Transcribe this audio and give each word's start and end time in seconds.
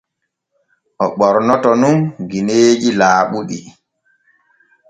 O 1.03 1.05
ɓornoto 1.17 1.71
nun 1.81 1.97
gineeji 2.29 2.89
laaɓuɗi. 2.99 3.59